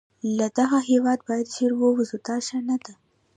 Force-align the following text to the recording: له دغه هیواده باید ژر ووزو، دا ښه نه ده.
له 0.37 0.47
دغه 0.59 0.79
هیواده 0.89 1.23
باید 1.27 1.53
ژر 1.55 1.71
ووزو، 1.75 2.17
دا 2.27 2.37
ښه 2.45 2.57
نه 2.69 2.77
ده. 2.83 2.93